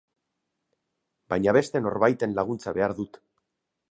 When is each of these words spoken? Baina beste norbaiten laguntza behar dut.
Baina 1.33 1.53
beste 1.59 1.83
norbaiten 1.87 2.35
laguntza 2.39 2.75
behar 2.79 2.95
dut. 3.03 3.21